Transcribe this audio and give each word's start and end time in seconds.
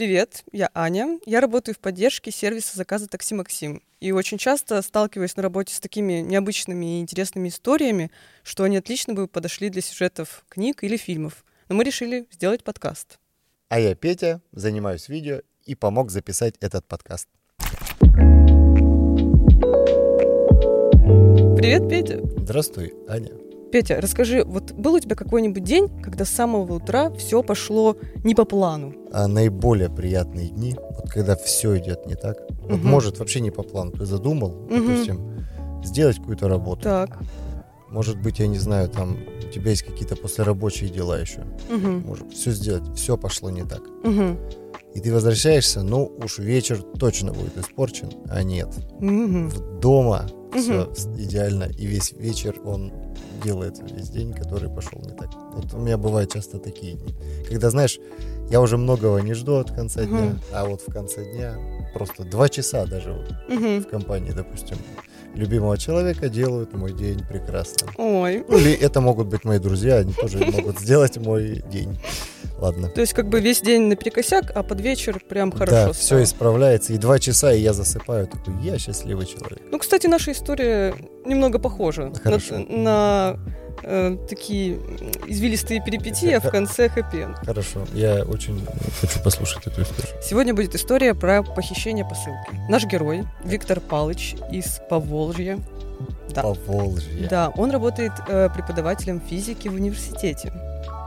Привет, 0.00 0.44
я 0.50 0.70
Аня. 0.72 1.20
Я 1.26 1.42
работаю 1.42 1.74
в 1.74 1.78
поддержке 1.78 2.30
сервиса 2.30 2.74
заказа 2.74 3.06
«Такси 3.06 3.34
Максим». 3.34 3.82
И 4.00 4.12
очень 4.12 4.38
часто 4.38 4.80
сталкиваюсь 4.80 5.36
на 5.36 5.42
работе 5.42 5.74
с 5.74 5.78
такими 5.78 6.20
необычными 6.20 6.96
и 6.96 7.00
интересными 7.02 7.50
историями, 7.50 8.10
что 8.42 8.64
они 8.64 8.78
отлично 8.78 9.12
бы 9.12 9.28
подошли 9.28 9.68
для 9.68 9.82
сюжетов 9.82 10.46
книг 10.48 10.82
или 10.84 10.96
фильмов. 10.96 11.44
Но 11.68 11.74
мы 11.74 11.84
решили 11.84 12.26
сделать 12.30 12.64
подкаст. 12.64 13.18
А 13.68 13.78
я 13.78 13.94
Петя, 13.94 14.40
занимаюсь 14.52 15.10
видео 15.10 15.42
и 15.66 15.74
помог 15.74 16.10
записать 16.10 16.54
этот 16.60 16.86
подкаст. 16.86 17.28
Привет, 21.58 21.90
Петя. 21.90 22.22
Здравствуй, 22.38 22.94
Аня. 23.06 23.32
Петя, 23.72 24.00
расскажи, 24.00 24.44
вот 24.44 24.72
был 24.72 24.94
у 24.94 25.00
тебя 25.00 25.14
какой-нибудь 25.14 25.62
день, 25.62 25.88
когда 26.02 26.24
с 26.24 26.30
самого 26.30 26.74
утра 26.74 27.10
все 27.12 27.42
пошло 27.42 27.96
не 28.24 28.34
по 28.34 28.44
плану? 28.44 28.94
А 29.12 29.28
наиболее 29.28 29.88
приятные 29.88 30.48
дни, 30.48 30.74
вот 30.78 31.08
когда 31.10 31.36
все 31.36 31.78
идет 31.78 32.06
не 32.06 32.14
так, 32.16 32.36
вот 32.62 32.78
Мгм. 32.80 32.88
может 32.88 33.18
вообще 33.18 33.40
не 33.40 33.50
по 33.50 33.62
плану, 33.62 33.92
ты 33.92 34.04
задумал, 34.06 34.50
Мгм. 34.68 34.86
допустим, 34.86 35.46
сделать 35.84 36.16
какую-то 36.16 36.48
работу. 36.48 36.82
Так. 36.82 37.18
Может 37.90 38.20
быть, 38.20 38.38
я 38.38 38.46
не 38.46 38.58
знаю, 38.58 38.88
там 38.88 39.16
у 39.44 39.50
тебя 39.52 39.70
есть 39.70 39.82
какие-то 39.82 40.14
послерабочие 40.16 40.90
дела 40.90 41.18
еще. 41.20 41.44
Мгм. 41.70 42.04
Может 42.06 42.32
все 42.32 42.50
сделать, 42.52 42.82
все 42.96 43.16
пошло 43.16 43.50
не 43.50 43.62
так. 43.64 43.82
Мгм. 44.04 44.36
И 44.94 45.00
ты 45.00 45.12
возвращаешься, 45.12 45.82
ну 45.82 46.10
уж 46.22 46.38
вечер 46.38 46.82
точно 46.98 47.32
будет 47.32 47.56
испорчен, 47.56 48.10
а 48.28 48.42
нет. 48.42 48.68
В- 49.00 49.78
Дома 49.80 50.26
Все 50.54 50.92
идеально, 51.16 51.64
и 51.64 51.86
весь 51.86 52.12
вечер 52.12 52.60
он 52.64 52.92
делает 53.42 53.78
весь 53.90 54.08
день, 54.10 54.32
который 54.32 54.68
пошел 54.68 55.00
не 55.00 55.10
так. 55.10 55.30
Вот 55.54 55.72
у 55.74 55.78
меня 55.78 55.96
бывают 55.96 56.32
часто 56.32 56.58
такие 56.58 56.94
дни. 56.94 57.14
Когда, 57.48 57.70
знаешь, 57.70 57.98
я 58.50 58.60
уже 58.60 58.76
многого 58.76 59.18
не 59.18 59.34
жду 59.34 59.56
от 59.56 59.70
конца 59.70 60.04
дня, 60.04 60.36
а 60.52 60.64
вот 60.66 60.82
в 60.86 60.92
конце 60.92 61.24
дня 61.32 61.56
просто 61.94 62.24
два 62.24 62.48
часа 62.48 62.84
даже 62.86 63.12
вот 63.12 63.32
в 63.48 63.84
компании, 63.84 64.32
допустим, 64.32 64.76
любимого 65.34 65.78
человека 65.78 66.28
делают 66.28 66.74
мой 66.74 66.92
день 66.92 67.20
прекрасным. 67.28 67.90
Ой. 67.96 68.44
Ну, 68.48 68.58
или 68.58 68.72
это 68.72 69.00
могут 69.00 69.28
быть 69.28 69.44
мои 69.44 69.58
друзья, 69.58 69.96
они 69.98 70.12
тоже 70.12 70.38
могут 70.38 70.80
сделать 70.80 71.16
мой 71.18 71.62
день. 71.70 71.96
Ладно. 72.60 72.88
То 72.88 73.00
есть 73.00 73.14
как 73.14 73.28
бы 73.28 73.40
весь 73.40 73.62
день 73.62 73.82
наперекосяк, 73.84 74.52
а 74.54 74.62
под 74.62 74.80
вечер 74.80 75.20
прям 75.28 75.50
хорошо 75.50 75.86
да, 75.86 75.92
все 75.92 76.04
стало. 76.04 76.22
исправляется, 76.24 76.92
и 76.92 76.98
два 76.98 77.18
часа, 77.18 77.52
и 77.52 77.60
я 77.60 77.72
засыпаю, 77.72 78.26
такой, 78.26 78.54
я 78.62 78.78
счастливый 78.78 79.26
человек. 79.26 79.60
Ну, 79.70 79.78
кстати, 79.78 80.06
наша 80.06 80.32
история 80.32 80.94
немного 81.24 81.58
похожа 81.58 82.12
Хорошо. 82.22 82.58
на, 82.58 82.66
на, 82.68 83.36
э, 83.82 84.16
такие 84.28 84.78
извилистые 85.26 85.82
перипетии, 85.82 86.32
а 86.32 86.40
в 86.40 86.50
конце 86.50 86.90
хэппи 86.90 87.28
Хорошо, 87.44 87.86
я 87.94 88.24
очень 88.24 88.66
хочу 89.00 89.20
послушать 89.22 89.66
эту 89.66 89.82
историю. 89.82 90.22
Сегодня 90.22 90.54
будет 90.54 90.74
история 90.74 91.14
про 91.14 91.42
похищение 91.42 92.04
посылки. 92.04 92.60
Наш 92.68 92.84
герой 92.84 93.24
Виктор 93.42 93.80
Палыч 93.80 94.34
из 94.52 94.80
Поволжья. 94.90 95.58
Да. 96.34 96.42
Поволжье. 96.42 97.26
Да, 97.28 97.52
он 97.56 97.70
работает 97.70 98.12
э, 98.28 98.48
преподавателем 98.54 99.20
физики 99.20 99.68
в 99.68 99.74
университете 99.74 100.52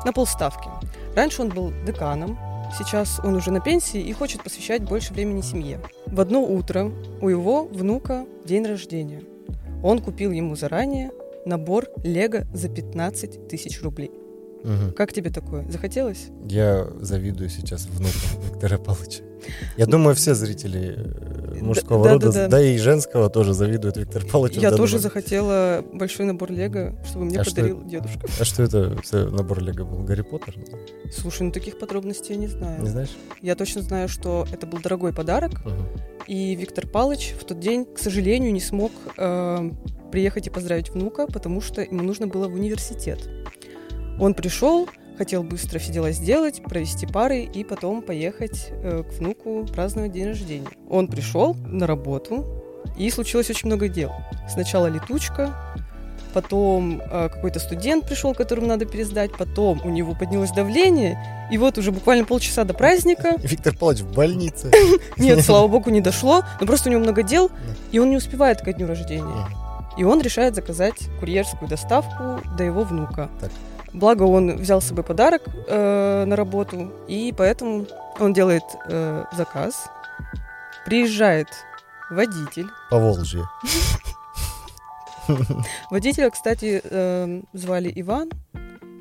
на 0.06 0.12
полставки. 0.12 0.68
Раньше 1.16 1.42
он 1.44 1.50
был 1.50 1.72
деканом, 1.86 2.38
сейчас 2.78 3.20
он 3.24 3.36
уже 3.36 3.52
на 3.52 3.60
пенсии 3.60 4.02
и 4.02 4.14
хочет 4.14 4.44
посвящать 4.44 4.84
больше 4.84 5.14
времени 5.14 5.42
семье. 5.42 5.80
В 6.08 6.20
одно 6.20 6.44
утро 6.44 6.92
у 7.22 7.30
его 7.30 7.66
внука 7.66 8.26
день 8.46 8.66
рождения. 8.66 9.22
Он 9.84 10.00
купил 10.00 10.32
ему 10.32 10.56
заранее 10.56 11.12
набор 11.46 11.88
Лего 12.04 12.46
за 12.54 12.70
15 12.70 13.48
тысяч 13.48 13.82
рублей. 13.82 14.12
Мгм. 14.64 14.94
Как 14.94 15.12
тебе 15.14 15.30
такое? 15.30 15.70
Захотелось? 15.70 16.28
Я 16.48 16.88
завидую 17.00 17.50
сейчас 17.50 17.86
внуку 17.86 18.14
Виктора 18.52 18.78
Павловича. 18.78 19.24
Я 19.76 19.88
думаю, 19.88 20.16
все 20.16 20.36
зрители 20.36 20.96
э, 20.96 21.58
мужского 21.62 22.04
да, 22.06 22.14
рода, 22.14 22.28
да, 22.28 22.34
да. 22.44 22.48
да 22.48 22.62
и 22.64 22.78
женского 22.78 23.30
тоже 23.30 23.54
завидуют 23.54 23.98
Виктору 23.98 24.26
Павловичу. 24.26 24.62
Я 24.62 24.72
тоже 24.72 24.94
момент. 24.94 25.04
захотела. 25.04 25.84
большой 25.92 26.26
набор 26.26 26.52
Лего, 26.52 26.96
чтобы 27.06 27.26
мне 27.26 27.40
А 27.40 27.44
что 27.44 27.56
подарил 27.56 27.84
дедушка. 27.84 28.26
А 28.40 28.44
что 28.46 28.64
это 28.64 28.98
за 29.04 29.30
набор 29.30 29.62
Лего 29.62 29.84
был? 29.84 30.00
Гарри 30.04 30.22
Поттер? 30.22 30.56
Слушай, 31.14 31.44
ну 31.44 31.52
таких 31.52 31.78
подробностей 31.78 32.36
я 32.36 32.40
не 32.40 32.48
знаю. 32.48 32.82
Не 32.82 32.90
знаешь? 32.90 33.12
Я 33.42 33.56
точно 33.56 33.82
знаю, 33.82 34.08
что 34.08 34.48
это 34.52 34.66
был 34.66 34.80
дорогой 34.80 35.12
подарок, 35.12 35.66
Мгм. 35.66 35.88
и 36.28 36.56
Виктор 36.56 36.88
Палыч 36.88 37.34
в 37.40 37.44
тот 37.44 37.60
день, 37.60 37.86
к 37.86 38.00
сожалению, 38.00 38.54
не 38.54 38.62
смог 38.62 38.94
э, 39.18 39.72
приехать 40.12 40.48
и 40.48 40.50
поздравить 40.50 40.90
внука, 40.90 41.28
потому 41.28 41.60
что 41.60 41.82
ему 41.82 42.02
нужно 42.02 42.28
было 42.28 42.48
в 42.48 42.54
университет. 42.54 43.30
Он 44.20 44.34
пришел, 44.34 44.88
хотел 45.18 45.44
быстро 45.44 45.80
все 45.80 45.92
дела 45.92 46.12
сделать, 46.12 46.62
провести 46.64 47.06
пары 47.06 47.42
и 47.44 47.64
потом 47.64 48.02
поехать 48.02 48.70
э, 48.72 49.04
к 49.04 49.14
внуку 49.20 49.66
праздновать 49.74 50.12
день 50.12 50.28
рождения. 50.28 50.68
Он 50.90 51.08
пришел 51.08 51.56
на 51.66 51.88
работу, 51.88 52.64
и 52.98 53.10
случилось 53.10 53.50
очень 53.50 53.68
много 53.68 53.88
дел. 53.88 54.12
Сначала 54.48 54.88
летучка, 54.88 55.56
потом 56.34 57.02
э, 57.02 57.30
какой-то 57.30 57.60
студент 57.60 58.08
пришел, 58.08 58.34
которому 58.34 58.68
надо 58.68 58.86
пересдать, 58.86 59.32
потом 59.38 59.82
у 59.84 59.90
него 59.90 60.16
поднялось 60.16 60.52
давление, 60.52 61.18
и 61.52 61.58
вот 61.58 61.78
уже 61.78 61.92
буквально 61.92 62.26
полчаса 62.26 62.64
до 62.64 62.74
праздника 62.74 63.36
Виктор 63.38 63.76
Павлович 63.76 64.02
в 64.02 64.14
больнице. 64.14 64.72
нет, 65.18 65.42
слава 65.46 65.68
богу, 65.68 65.90
не 65.90 66.02
дошло, 66.02 66.44
но 66.60 66.68
просто 66.68 66.90
у 66.90 66.92
него 66.92 67.02
много 67.04 67.24
дел, 67.24 67.50
и 67.92 68.00
он 68.00 68.10
не 68.10 68.18
успевает 68.18 68.62
ко 68.62 68.74
дню 68.74 68.88
рождения. 68.88 69.48
И 69.98 70.04
он 70.04 70.22
решает 70.22 70.56
заказать 70.56 71.08
курьерскую 71.20 71.70
доставку 71.70 72.42
до 72.58 72.64
его 72.64 72.84
внука. 72.84 73.30
Так. 73.40 73.52
Благо 73.94 74.24
он 74.24 74.58
взял 74.58 74.82
с 74.82 74.86
собой 74.86 75.04
подарок 75.04 75.44
э, 75.68 76.26
на 76.26 76.36
работу, 76.36 76.92
и 77.08 77.34
поэтому 77.36 77.86
он 78.20 78.34
делает 78.34 78.64
э, 78.88 79.24
заказ. 79.36 79.86
Приезжает 80.86 81.48
водитель. 82.10 82.68
Поволжье. 82.90 83.44
Водителя, 85.90 86.30
кстати, 86.30 86.82
э, 86.84 87.42
звали 87.54 87.92
Иван. 87.96 88.30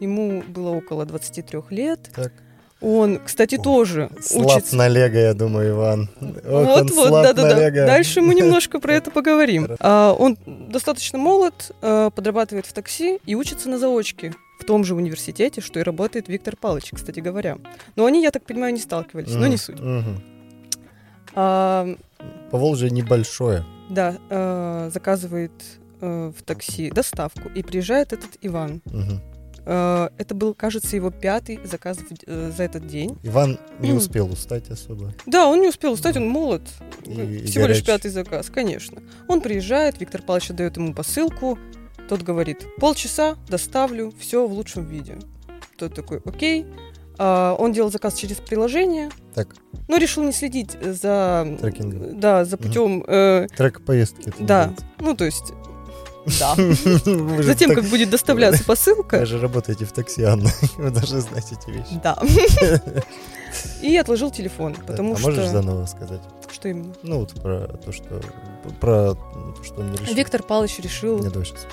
Ему 0.00 0.42
было 0.47 0.70
около 0.70 1.04
23 1.04 1.60
лет. 1.70 2.10
Так. 2.14 2.32
Он, 2.81 3.20
кстати, 3.25 3.58
тоже 3.58 4.10
Слаб 4.20 4.56
учится. 4.56 4.76
на 4.76 4.88
Лего, 4.88 5.16
я 5.16 5.34
думаю, 5.34 5.70
Иван. 5.70 6.10
Вот, 6.20 6.91
вот, 6.91 6.92
слаб 6.92 7.25
да, 7.25 7.32
да, 7.32 7.42
на 7.42 7.48
да. 7.54 7.69
Лего. 7.70 7.86
Дальше 7.86 8.20
мы 8.20 8.34
немножко 8.34 8.81
про 8.81 8.94
это 8.94 9.10
поговорим. 9.12 9.69
А, 9.78 10.12
Он 10.19 10.36
достаточно 10.47 11.16
молод, 11.16 11.70
а, 11.81 12.10
подрабатывает 12.10 12.66
в 12.66 12.72
такси 12.72 13.20
и 13.25 13.36
учится 13.36 13.69
на 13.69 13.78
заочке 13.78 14.34
в 14.62 14.65
том 14.65 14.84
же 14.84 14.95
университете, 14.95 15.61
что 15.61 15.81
и 15.81 15.83
работает 15.83 16.28
Виктор 16.28 16.56
Палыч, 16.56 16.91
кстати 16.93 17.21
говоря. 17.21 17.59
Но 17.97 18.06
они, 18.06 18.23
я 18.23 18.31
так 18.31 18.45
понимаю, 18.45 18.73
не 18.73 18.81
сталкивались, 18.81 19.34
но 19.34 19.47
не 19.49 19.56
суть. 19.56 19.81
мгм. 19.81 20.23
А, 21.34 21.89
Поволжье 22.50 22.91
небольшое. 22.91 23.65
Да, 23.91 24.17
а, 24.31 24.91
заказывает 24.93 25.53
а, 26.00 26.31
в 26.33 26.43
такси 26.43 26.91
доставку, 26.91 27.49
и 27.55 27.62
приезжает 27.62 28.12
этот 28.12 28.31
Иван. 28.43 28.83
Мгм. 28.87 29.21
А, 29.65 30.11
Это 30.19 30.34
был, 30.34 30.55
кажется, 30.55 30.97
его 30.97 31.11
пятый 31.11 31.59
заказ 31.65 31.99
в- 31.99 32.05
э, 32.27 32.50
за 32.56 32.62
этот 32.65 32.87
день. 32.87 33.17
Иван 33.23 33.59
не 33.81 33.89
Мгм. 33.91 33.99
успел 33.99 34.31
устать 34.31 34.69
особо. 34.71 35.12
Да, 35.27 35.47
он 35.49 35.61
не 35.61 35.69
успел 35.69 35.93
устать, 35.93 36.17
он 36.17 36.29
молод. 36.29 36.62
И- 37.05 37.11
Ну, 37.11 37.23
и 37.23 37.47
Всего 37.47 37.67
лишь 37.67 37.84
пятый 37.84 38.11
заказ, 38.11 38.50
конечно. 38.50 39.00
Он 39.29 39.41
приезжает, 39.41 40.00
Виктор 40.00 40.21
Павлович 40.23 40.50
отдает 40.50 40.77
ему 40.77 40.94
посылку. 40.94 41.59
Тот 42.12 42.21
говорит, 42.21 42.67
полчаса 42.77 43.37
доставлю, 43.49 44.12
все 44.21 44.47
в 44.47 44.53
лучшем 44.53 44.84
виде. 44.84 45.17
Тот 45.78 45.95
такой, 45.95 46.21
окей. 46.27 46.67
А, 47.17 47.56
он 47.59 47.73
делал 47.73 47.91
заказ 47.91 48.12
через 48.12 48.37
приложение, 48.37 49.09
Так, 49.34 49.49
но 49.89 49.97
решил 49.97 50.23
не 50.23 50.33
следить 50.33 50.77
за, 50.83 51.56
трекингом. 51.59 52.21
да, 52.21 52.45
за 52.45 52.59
путем, 52.59 53.03
э, 53.09 53.47
Трек 53.56 53.83
поездки. 53.83 54.31
да, 54.39 54.67
называется. 54.67 54.87
ну 55.00 55.17
то 55.17 55.25
есть, 55.25 55.55
да. 56.39 56.55
Вы 57.06 57.43
Затем, 57.45 57.75
как 57.75 57.84
будет 57.84 58.11
доставляться 58.11 58.61
Вы 58.61 58.67
посылка, 58.67 59.25
же 59.25 59.41
работаете 59.41 59.87
в 59.87 59.93
такси, 59.93 60.23
Анна. 60.25 60.50
Вы 60.77 60.91
должны 60.91 61.21
знать 61.21 61.50
эти 61.50 61.71
вещи. 61.71 61.99
да. 62.03 62.19
И 63.81 63.97
отложил 63.97 64.31
телефон, 64.31 64.75
потому 64.87 65.15
а 65.15 65.17
что... 65.17 65.29
можешь 65.29 65.49
заново 65.49 65.87
сказать? 65.87 66.20
Что 66.50 66.69
именно? 66.69 66.94
Ну, 67.03 67.20
вот 67.20 67.32
про 67.41 67.69
то, 67.69 67.91
что... 67.91 68.20
Про 68.81 69.15
то, 69.15 69.65
что 69.65 69.81
он 69.81 69.93
не 69.93 69.97
решил. 69.97 70.15
Виктор 70.15 70.43
Павлович 70.43 70.79
решил 70.81 71.19
Не, 71.19 71.31
давай 71.31 71.47
сейчас. 71.47 71.67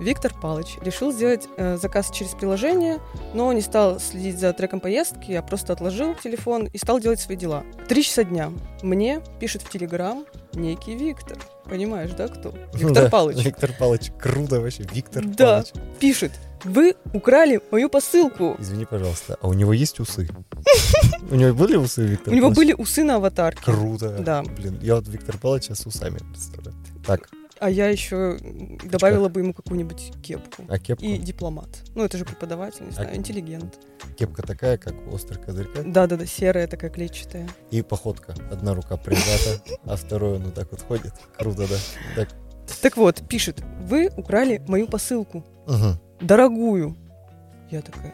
Виктор 0.00 0.32
Палыч 0.40 0.76
решил 0.82 1.12
сделать 1.12 1.48
э, 1.56 1.76
заказ 1.76 2.10
через 2.10 2.32
приложение, 2.32 3.00
но 3.32 3.52
не 3.52 3.60
стал 3.60 4.00
следить 4.00 4.38
за 4.38 4.52
треком 4.52 4.80
поездки, 4.80 5.32
а 5.32 5.42
просто 5.42 5.72
отложил 5.72 6.14
телефон 6.14 6.66
и 6.66 6.78
стал 6.78 7.00
делать 7.00 7.20
свои 7.20 7.36
дела. 7.36 7.62
Три 7.88 8.02
часа 8.02 8.24
дня. 8.24 8.52
Мне 8.82 9.20
пишет 9.40 9.62
в 9.62 9.70
Телеграм 9.70 10.24
некий 10.52 10.94
Виктор. 10.96 11.38
Понимаешь, 11.64 12.10
да, 12.10 12.28
кто? 12.28 12.50
Виктор 12.74 13.04
Да, 13.04 13.08
Палыч. 13.10 13.44
Виктор 13.44 13.70
Палыч. 13.78 14.10
Круто 14.20 14.60
вообще. 14.60 14.84
Виктор 14.92 15.24
Да. 15.24 15.62
Палыч. 15.62 15.72
Пишет. 15.98 16.32
Вы 16.64 16.94
украли 17.12 17.60
мою 17.70 17.88
посылку. 17.90 18.56
Извини, 18.58 18.86
пожалуйста, 18.86 19.36
а 19.40 19.48
у 19.48 19.52
него 19.52 19.72
есть 19.72 20.00
усы? 20.00 20.28
У 21.30 21.34
него 21.36 21.54
были 21.54 21.76
усы, 21.76 22.02
Виктор 22.02 22.32
У 22.32 22.36
него 22.36 22.46
Палыч? 22.48 22.56
были 22.56 22.72
усы 22.72 23.04
на 23.04 23.16
аватарке. 23.16 23.62
Круто. 23.62 24.10
Да. 24.18 24.42
Блин, 24.42 24.78
я 24.82 24.96
вот 24.96 25.06
Виктор 25.08 25.36
Палыча 25.38 25.74
с 25.74 25.86
усами 25.86 26.18
представляю. 26.18 26.76
Так, 27.06 27.28
А 27.60 27.70
я 27.70 27.88
еще 27.88 28.36
добавила 28.84 29.28
бы 29.28 29.40
ему 29.40 29.54
какую-нибудь 29.54 30.12
кепку. 30.22 30.64
а 30.68 30.78
кепку? 30.78 31.04
И 31.04 31.16
дипломат. 31.18 31.68
Ну, 31.94 32.04
это 32.04 32.18
же 32.18 32.24
преподаватель, 32.24 32.84
не 32.84 32.90
знаю, 32.90 33.10
А- 33.12 33.16
интеллигент. 33.16 33.78
кепка 34.18 34.42
такая, 34.42 34.76
как 34.76 34.94
у 35.06 35.14
острых 35.14 35.44
козырьках, 35.44 35.84
Да-да-да, 35.90 36.26
серая 36.26 36.66
такая 36.66 36.90
клетчатая. 36.90 37.48
и 37.70 37.82
походка. 37.82 38.34
Одна 38.50 38.74
рука 38.74 38.96
прижата, 38.96 39.62
а 39.84 39.96
второй 39.96 40.36
он 40.36 40.44
вот 40.44 40.54
так 40.54 40.70
вот 40.72 40.82
ходит. 40.82 41.12
Круто, 41.38 41.66
да? 41.68 41.76
Так. 42.16 42.28
Вот, 42.96 43.22
пишет, 43.28 43.62
вы 43.82 44.10
украли 44.16 44.62
мою 44.66 44.86
посылку, 44.88 45.44
дорогую. 46.20 46.96
Я 47.70 47.82
такая, 47.82 48.12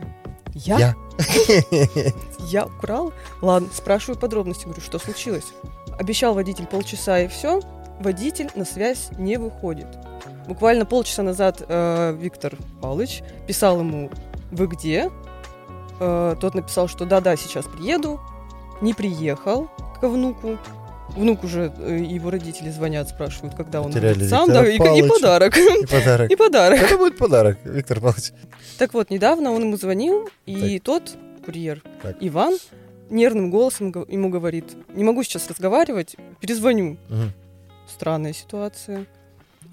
я? 0.54 0.78
Я. 0.78 0.94
Я 2.50 2.66
украл? 2.66 3.12
Ладно, 3.42 3.68
спрашиваю 3.72 4.18
подробности, 4.18 4.64
говорю, 4.64 4.80
что 4.80 4.98
случилось? 4.98 5.44
Обещал 5.98 6.34
водитель 6.34 6.66
полчаса 6.66 7.20
и 7.20 7.28
все. 7.28 7.60
Водитель 8.00 8.50
на 8.54 8.64
связь 8.64 9.10
не 9.18 9.36
выходит. 9.36 9.86
Буквально 10.48 10.86
полчаса 10.86 11.22
назад 11.22 11.62
э, 11.68 12.16
Виктор 12.18 12.56
Павлович 12.80 13.22
писал 13.46 13.78
ему, 13.80 14.10
вы 14.50 14.66
где? 14.66 15.10
Э, 16.00 16.34
тот 16.40 16.54
написал, 16.54 16.88
что 16.88 17.04
да-да, 17.04 17.36
сейчас 17.36 17.66
приеду. 17.66 18.18
Не 18.80 18.94
приехал 18.94 19.68
к 20.00 20.08
внуку. 20.08 20.58
Внук 21.10 21.44
уже, 21.44 21.72
э, 21.78 21.98
его 21.98 22.30
родители 22.30 22.70
звонят, 22.70 23.08
спрашивают, 23.10 23.54
когда 23.54 23.82
он 23.82 23.88
Потеряли 23.92 24.14
будет 24.14 24.30
сам. 24.30 24.46
Виктора 24.48 24.62
Да, 24.64 24.70
и, 24.70 24.98
и 25.04 25.08
подарок. 25.08 25.56
И 25.58 25.86
подарок. 25.86 26.30
И 26.32 26.36
подарок. 26.36 26.80
Это 26.80 26.96
будет 26.96 27.18
подарок, 27.18 27.58
Виктор 27.64 28.00
Павлович. 28.00 28.32
Так 28.78 28.94
вот, 28.94 29.10
недавно 29.10 29.52
он 29.52 29.62
ему 29.62 29.76
звонил, 29.76 30.28
и 30.46 30.78
тот, 30.78 31.16
курьер, 31.44 31.82
Так. 32.02 32.16
Иван, 32.20 32.56
нервным 33.10 33.50
голосом 33.50 33.90
го- 33.90 34.06
ему 34.08 34.30
говорит, 34.30 34.64
не 34.94 35.04
могу 35.04 35.22
сейчас 35.22 35.48
разговаривать, 35.48 36.16
перезвоню. 36.40 36.96
Мгм. 37.08 37.32
Странная 37.94 38.32
ситуация. 38.32 39.06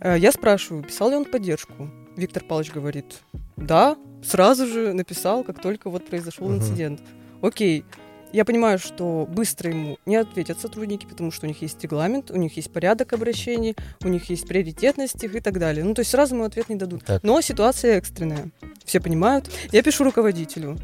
Э, 0.02 0.18
Я 0.18 0.32
спрашиваю, 0.32 0.84
писал 0.84 1.10
ли 1.10 1.16
он 1.16 1.26
поддержку. 1.26 1.90
Виктор 2.16 2.44
Павлович 2.44 2.72
говорит, 2.72 3.20
да, 3.58 3.96
сразу 4.24 4.66
же 4.66 4.94
написал, 4.94 5.44
как 5.44 5.62
только 5.62 5.90
вот 5.90 6.06
произошел 6.08 6.48
Мгм. 6.48 6.58
инцидент. 6.58 7.02
Окей, 7.42 7.86
я 8.34 8.44
понимаю, 8.44 8.80
что 8.80 9.28
быстро 9.30 9.70
ему 9.70 9.98
не 10.06 10.16
ответят 10.18 10.60
сотрудники, 10.60 11.06
потому 11.06 11.32
что 11.32 11.46
у 11.46 11.50
них 11.50 11.62
есть 11.62 11.82
регламент, 11.84 12.32
у 12.32 12.36
них 12.36 12.58
есть 12.58 12.74
порядок 12.74 13.14
обращений, 13.14 13.76
у 14.04 14.08
них 14.08 14.30
есть 14.30 14.48
приоритетность 14.48 15.24
их 15.24 15.36
и 15.36 15.40
так 15.40 15.60
далее. 15.60 15.84
Ну, 15.86 15.94
то 15.94 16.00
есть 16.02 16.12
сразу 16.12 16.36
ему 16.36 16.44
ответ 16.44 16.70
не 16.70 16.76
дадут. 16.76 17.06
Так. 17.06 17.24
Но 17.24 17.40
ситуация 17.42 17.98
экстренная. 17.98 18.50
Все 18.84 19.00
понимают. 19.00 19.50
Я 19.72 19.82
пишу 19.84 20.04
руководителю. 20.04 20.78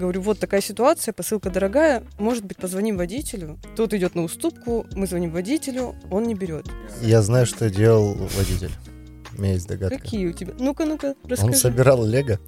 Говорю, 0.00 0.22
вот 0.22 0.38
такая 0.38 0.62
ситуация, 0.62 1.12
посылка 1.12 1.50
дорогая, 1.50 2.02
может 2.18 2.42
быть, 2.42 2.56
позвоним 2.56 2.96
водителю. 2.96 3.58
Тот 3.76 3.92
идет 3.92 4.14
на 4.14 4.22
уступку, 4.22 4.86
мы 4.92 5.06
звоним 5.06 5.30
водителю, 5.30 5.94
он 6.10 6.22
не 6.22 6.34
берет. 6.34 6.66
Я 7.02 7.20
знаю, 7.20 7.44
что 7.44 7.68
делал 7.68 8.14
водитель. 8.14 8.70
У 9.36 9.42
меня 9.42 9.52
есть 9.52 9.68
догадка. 9.68 9.98
Какие 9.98 10.28
у 10.28 10.32
тебя? 10.32 10.54
Ну-ка, 10.58 10.86
ну-ка, 10.86 11.08
Он 11.22 11.30
расскажи. 11.30 11.52
собирал 11.52 12.02
лего. 12.02 12.38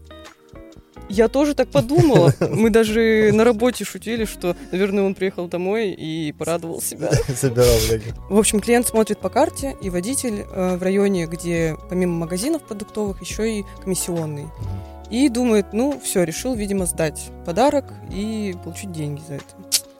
Я 1.11 1.29
тоже 1.29 1.55
так 1.55 1.69
подумала. 1.69 2.33
Мы 2.41 2.71
даже 2.71 3.33
на 3.35 3.45
работе 3.45 3.85
шутили, 3.85 4.25
что, 4.25 4.57
наверное, 4.71 5.05
он 5.05 5.15
приехал 5.15 5.47
домой 5.47 5.91
и 5.91 6.33
порадовал 6.33 6.81
себя. 6.81 7.11
Собирал 7.37 7.77
лего. 7.91 8.17
В 8.31 8.39
общем, 8.39 8.61
клиент 8.61 8.87
смотрит 8.87 9.19
по 9.19 9.29
карте, 9.29 9.77
и 9.83 9.91
водитель 9.91 10.47
э, 10.51 10.77
в 10.79 10.83
районе, 10.83 11.27
где 11.27 11.77
помимо 11.91 12.15
магазинов 12.15 12.63
продуктовых 12.63 13.21
еще 13.21 13.59
и 13.59 13.65
комиссионный. 13.85 14.45
Мгм. 14.45 14.92
И 15.13 15.29
думает, 15.29 15.75
ну, 15.75 16.01
все, 16.03 16.25
решил, 16.25 16.55
видимо, 16.55 16.87
сдать 16.87 17.31
подарок 17.45 17.85
и 18.11 18.57
получить 18.65 18.93
деньги 18.93 19.21
за 19.29 19.35
это. 19.35 19.45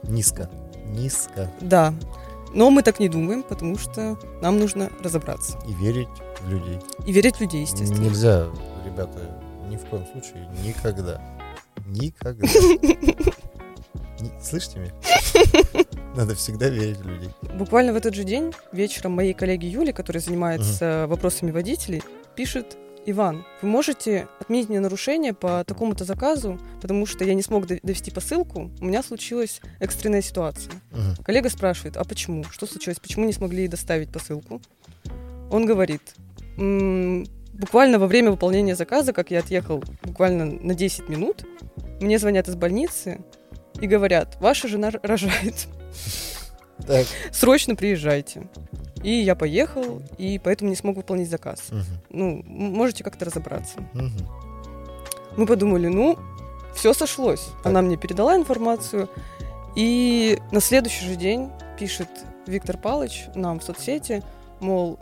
Низко. 0.01 0.49
Низко. 0.87 1.51
Да. 1.61 1.93
Но 2.51 2.71
мы 2.71 2.81
так 2.81 2.99
не 2.99 3.09
думаем, 3.09 3.43
потому 3.43 3.77
что 3.77 4.17
нам 4.41 4.57
нужно 4.57 4.89
разобраться. 5.03 5.59
И 5.67 5.73
верить 5.73 6.07
в 6.41 6.49
людей. 6.49 6.79
И 7.05 7.11
верить 7.11 7.35
в 7.35 7.41
людей, 7.41 7.61
естественно. 7.61 8.01
Нельзя, 8.01 8.47
ребята, 8.85 9.39
ни 9.69 9.77
в 9.77 9.85
коем 9.85 10.03
случае, 10.07 10.49
никогда. 10.65 11.21
Никогда. 11.85 12.47
Слышите 14.41 14.79
меня? 14.79 14.93
Надо 16.15 16.33
всегда 16.33 16.69
верить 16.69 16.97
в 16.97 17.07
людей. 17.07 17.29
Буквально 17.53 17.93
в 17.93 17.95
этот 17.95 18.15
же 18.15 18.23
день 18.23 18.51
вечером 18.71 19.11
моей 19.11 19.33
коллеги 19.33 19.67
Юли, 19.67 19.91
которая 19.91 20.21
занимается 20.21 21.05
вопросами 21.07 21.51
водителей, 21.51 22.01
пишет 22.35 22.77
Иван, 23.05 23.43
вы 23.61 23.67
можете 23.67 24.27
отменить 24.39 24.69
мне 24.69 24.79
нарушение 24.79 25.33
по 25.33 25.63
такому-то 25.65 26.05
заказу, 26.05 26.57
потому 26.81 27.05
что 27.05 27.25
я 27.25 27.33
не 27.33 27.41
смог 27.41 27.65
дов- 27.65 27.79
довести 27.83 28.11
посылку, 28.11 28.71
у 28.79 28.85
меня 28.85 29.03
случилась 29.03 29.59
экстренная 29.79 30.21
ситуация. 30.21 30.73
Мгм. 30.91 31.17
Коллега 31.23 31.49
спрашивает, 31.49 31.97
а 31.97 32.05
почему? 32.05 32.45
Что 32.45 32.65
случилось? 32.65 32.99
Почему 32.99 33.25
не 33.25 33.33
смогли 33.33 33.67
доставить 33.67 34.09
посылку? 34.11 34.61
Он 35.51 35.65
говорит, 35.65 36.01
«М, 36.57 37.25
буквально 37.53 37.99
во 37.99 38.07
время 38.07 38.31
выполнения 38.31 38.75
заказа, 38.75 39.11
как 39.11 39.31
я 39.31 39.39
отъехал 39.39 39.83
буквально 40.03 40.45
на 40.45 40.73
10 40.73 41.09
минут, 41.09 41.43
мне 41.99 42.17
звонят 42.19 42.47
из 42.47 42.55
больницы 42.55 43.19
и 43.81 43.87
говорят, 43.87 44.37
ваша 44.39 44.67
жена 44.69 44.91
рожает, 45.03 45.67
Так. 46.87 47.05
срочно 47.33 47.75
приезжайте. 47.75 48.47
И 49.03 49.11
я 49.11 49.35
поехал, 49.35 50.01
и 50.17 50.39
поэтому 50.43 50.69
не 50.69 50.75
смог 50.75 50.95
выполнить 50.95 51.29
заказ. 51.29 51.63
Мгм. 51.71 51.83
Ну, 52.09 52.43
можете 52.45 53.03
как-то 53.03 53.25
разобраться. 53.25 53.79
Мгм. 53.93 54.11
Мы 55.37 55.45
подумали, 55.45 55.87
ну, 55.87 56.17
все 56.75 56.93
сошлось. 56.93 57.47
Она 57.63 57.81
мне 57.81 57.97
передала 57.97 58.35
информацию. 58.35 59.09
И 59.75 60.39
на 60.51 60.61
следующий 60.61 61.05
же 61.05 61.15
день 61.15 61.49
пишет 61.79 62.07
Виктор 62.47 62.77
Палыч 62.77 63.25
нам 63.35 63.59
в 63.59 63.63
соцсети, 63.63 64.23
мол, 64.59 64.99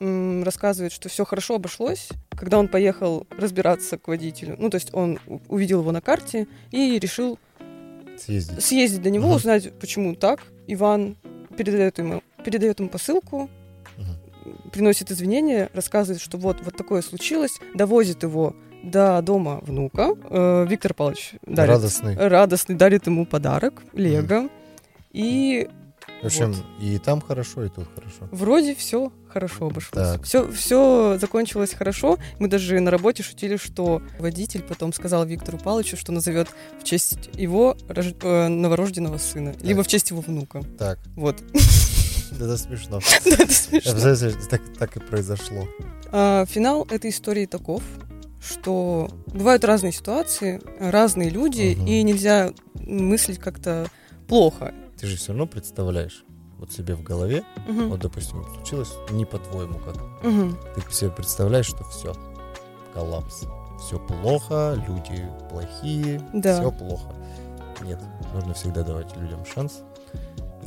рассказывает, 0.00 0.92
что 0.92 1.08
все 1.08 1.24
хорошо 1.24 1.54
обошлось, 1.56 2.08
когда 2.30 2.58
он 2.58 2.66
поехал 2.68 3.26
разбираться 3.38 3.98
к 3.98 4.08
водителю. 4.08 4.56
Ну, 4.58 4.68
то 4.70 4.76
есть 4.76 4.92
он 4.92 5.20
увидел 5.48 5.80
его 5.80 5.92
на 5.92 6.00
карте 6.00 6.48
и 6.72 6.98
решил 6.98 7.38
Съездить. 8.18 8.64
съездить 8.64 9.02
до 9.02 9.10
него, 9.10 9.28
Мгм. 9.28 9.36
узнать, 9.36 9.72
почему 9.78 10.14
так. 10.16 10.40
Иван 10.66 11.16
передает 11.56 11.98
ему, 11.98 12.22
передает 12.42 12.78
ему 12.80 12.88
посылку, 12.88 13.48
Мгм. 13.96 14.70
приносит 14.72 15.10
извинения, 15.10 15.70
рассказывает, 15.72 16.20
что 16.22 16.38
вот, 16.38 16.60
вот 16.62 16.76
такое 16.76 17.02
случилось, 17.02 17.58
довозит 17.74 18.22
его 18.22 18.54
до 18.82 19.22
дома 19.22 19.60
внука. 19.62 20.10
Э, 20.30 20.66
Виктор 20.68 20.92
Павлович 20.94 21.34
дарит, 21.46 21.70
Радостный. 21.70 22.16
радостный 22.16 22.74
дарит 22.74 23.06
ему 23.06 23.26
подарок, 23.26 23.82
Лего. 23.92 24.48
И 25.12 25.68
В 26.22 26.26
общем, 26.26 26.52
вот. 26.52 26.64
и 26.80 26.98
там 26.98 27.20
хорошо, 27.20 27.64
и 27.64 27.68
тут 27.68 27.86
хорошо. 27.94 28.28
вроде 28.32 28.74
все 28.74 29.12
хорошо 29.28 29.66
обошлось. 29.66 29.92
Так. 30.14 30.22
Все, 30.24 30.50
все 30.50 31.16
закончилось 31.20 31.74
хорошо. 31.74 32.18
Мы 32.40 32.48
даже 32.48 32.80
на 32.80 32.90
работе 32.90 33.22
шутили, 33.22 33.56
что 33.56 34.02
водитель 34.18 34.62
потом 34.62 34.92
сказал 34.92 35.24
Виктору 35.26 35.58
Павловичу, 35.58 35.96
что 35.96 36.10
назовет 36.12 36.48
в 36.80 36.84
честь 36.84 37.30
его 37.34 37.76
рож- 37.88 38.14
э, 38.22 38.48
новорожденного 38.48 39.18
сына, 39.18 39.54
либо 39.62 39.82
в 39.84 39.86
честь 39.86 40.10
его 40.10 40.20
внука. 40.22 40.62
Так, 40.78 40.98
Вот. 41.14 41.36
Это 42.36 42.56
смешно. 42.58 43.00
Да, 43.24 43.34
это 43.44 43.52
смешно. 43.52 44.58
Так, 44.78 44.96
и 44.96 45.00
произошло. 45.00 45.66
А, 46.10 46.44
Финал 46.46 46.86
этой 46.90 47.10
истории 47.10 47.46
таков, 47.46 47.82
что 48.40 49.08
бывают 49.26 49.64
разные 49.64 49.92
ситуации, 49.92 50.60
разные 50.80 51.30
люди, 51.30 51.76
и 51.86 52.02
нельзя 52.02 52.50
мыслить 52.74 53.38
как-то 53.38 53.86
плохо. 54.28 54.74
Ты 54.98 55.06
же 55.06 55.16
все 55.16 55.28
равно 55.28 55.46
представляешь 55.46 56.24
вот 56.58 56.72
себе 56.72 56.94
в 56.94 57.02
голове, 57.02 57.42
вот, 57.66 58.00
допустим, 58.00 58.44
случилось 58.54 58.92
не 59.10 59.24
по-твоему 59.24 59.78
как. 59.78 59.96
Ты 60.22 60.94
себе 60.94 61.10
представляешь, 61.10 61.66
что 61.66 61.82
все, 61.84 62.14
коллапс. 62.94 63.44
Все 63.84 63.98
плохо, 63.98 64.74
люди 64.86 65.24
плохие, 65.50 66.22
Да. 66.32 66.60
все 66.60 66.70
плохо. 66.70 67.14
Нет, 67.82 67.98
нужно 68.32 68.54
всегда 68.54 68.84
давать 68.84 69.16
людям 69.16 69.44
шанс, 69.44 69.80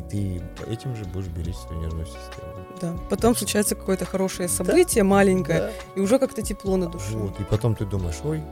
ты 0.09 0.41
этим 0.69 0.95
же 0.95 1.05
будешь 1.05 1.27
беречь 1.27 1.55
свою 1.55 1.81
нервную 1.81 2.05
систему. 2.05 2.53
Да. 2.81 2.93
Потом 3.09 3.35
случается 3.35 3.75
какое-то 3.75 4.05
хорошее 4.05 4.49
событие, 4.49 5.03
маленькое, 5.03 5.59
Да. 5.59 5.71
и 5.95 5.99
уже 6.01 6.19
как-то 6.19 6.41
тепло 6.41 6.77
на 6.77 6.87
душе. 6.87 7.15
Вот, 7.15 7.39
и 7.39 7.43
потом 7.43 7.75
ты 7.75 7.85
думаешь, 7.85 8.17
ой, 8.23 8.43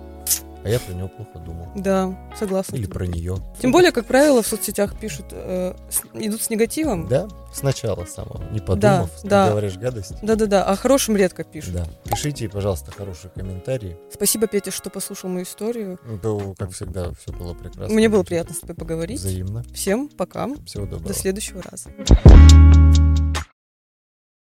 а 0.64 0.70
я 0.70 0.80
про 0.80 0.94
него 0.94 1.10
плохо 1.10 1.40
думал. 1.40 1.68
Да, 1.76 2.18
согласна. 2.40 2.76
Или 2.78 2.86
про 2.86 3.06
нее. 3.06 3.38
Тем 3.62 3.72
более, 3.74 3.92
как 3.92 4.06
правило, 4.06 4.42
в 4.42 4.48
соцсетях 4.48 4.98
пишут, 4.98 5.26
э, 5.32 5.76
с- 5.90 6.04
идут 6.14 6.42
с 6.42 6.50
негативом. 6.50 7.08
Да, 7.10 7.28
сначала 7.54 8.06
самого, 8.06 8.44
не 8.52 8.60
подумав, 8.60 9.10
ты 9.22 9.28
да. 9.28 9.50
говоришь 9.50 9.78
гадость. 9.78 10.14
Да-да-да, 10.22 10.66
о 10.66 10.76
хорошем 10.76 11.16
редко 11.16 11.44
пишут. 11.44 11.74
Да. 11.74 11.86
Пишите, 12.10 12.50
пожалуйста, 12.50 12.92
хорошие 12.92 13.32
комментарии. 13.32 13.98
Спасибо, 14.12 14.48
Петя, 14.48 14.72
что 14.72 14.90
послушал 14.90 15.30
мою 15.30 15.46
историю. 15.46 16.00
Ну, 16.24 16.56
как 16.58 16.72
всегда, 16.72 17.12
все 17.14 17.32
было 17.32 17.54
прекрасно. 17.54 17.94
Мне 17.94 18.10
было 18.10 18.24
приятно 18.24 18.54
с 18.54 18.60
тобой 18.60 18.76
поговорить. 18.76 19.20
Взаимно. 19.20 19.64
Всем 19.74 20.08
пока. 20.10 20.50
Всего 20.66 20.86
доброго. 20.86 21.08
До 21.08 21.14
следующего 21.14 21.62
раза. 21.62 23.13